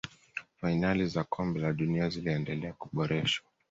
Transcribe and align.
fainali 0.61 1.07
za 1.07 1.23
kombe 1.23 1.59
la 1.59 1.73
dunia 1.73 2.09
ziliendelea 2.09 2.73
kuboreshwa 2.73 3.49